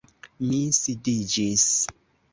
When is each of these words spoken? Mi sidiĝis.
Mi 0.45 0.61
sidiĝis. 0.79 1.69